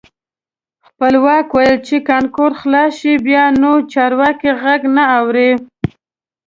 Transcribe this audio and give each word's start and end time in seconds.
خپلواک 0.87 1.47
ویل 1.55 1.77
چې 1.87 1.95
کانکور 2.09 2.51
خلاص 2.61 2.91
شي 2.99 3.13
بیا 3.25 3.43
نو 3.61 3.71
چارواکي 3.93 4.49
غږ 4.61 4.81
نه 4.95 5.03
اوري. 5.17 5.51